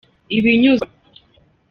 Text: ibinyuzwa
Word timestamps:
ibinyuzwa 0.37 0.87